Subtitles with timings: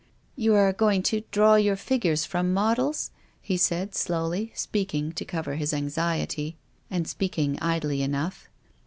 [0.35, 3.11] "You are going to draw your figures from models?
[3.39, 6.57] "he said, slowly, speaking to cover his anxiety,
[6.89, 8.49] and speaking idly enough.